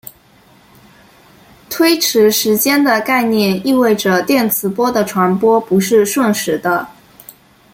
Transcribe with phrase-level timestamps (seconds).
[1.69, 6.87] 推迟时间的概念意味着电磁波的传播不是瞬时的。